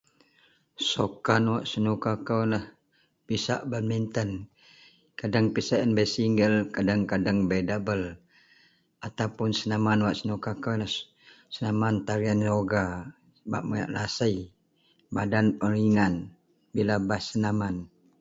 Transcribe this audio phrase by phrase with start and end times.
[0.89, 2.65] sukan wak senuka kou ienlah
[3.27, 4.29] pisak badminton,
[5.19, 8.05] kadang pisak ien bei single, kadang-kadang bei double
[9.05, 10.75] atau senaman wak senuka kou
[11.55, 12.85] senaman tarian yoga
[13.51, 14.35] bak miweak lasei,
[15.15, 16.13] badan pun ringan
[16.73, 17.75] bila baih senaman